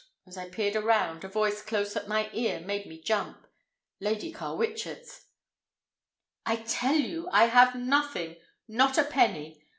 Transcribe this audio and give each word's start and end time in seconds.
As 0.25 0.35
I 0.35 0.49
peered 0.49 0.75
around, 0.75 1.23
a 1.23 1.27
voice 1.27 1.61
close 1.61 1.95
at 1.95 2.07
my 2.07 2.31
ear 2.33 2.59
made 2.59 2.87
me 2.87 2.99
jump—Lady 2.99 4.31
Carwitchet's! 4.33 5.27
"I 6.43 6.55
tell 6.55 6.95
you 6.95 7.29
I 7.31 7.45
have 7.45 7.75
nothing, 7.75 8.37
not 8.67 8.97
a 8.97 9.03
penny! 9.03 9.61